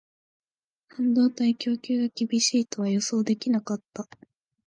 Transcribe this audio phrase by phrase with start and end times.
[0.89, 4.07] 半導体供給が厳しいとは予想できなかった